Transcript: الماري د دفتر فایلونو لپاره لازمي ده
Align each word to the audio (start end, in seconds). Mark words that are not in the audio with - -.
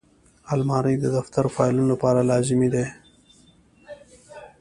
الماري 0.53 0.95
د 0.99 1.05
دفتر 1.17 1.45
فایلونو 1.55 1.89
لپاره 1.93 2.27
لازمي 2.31 2.69
ده 2.75 2.85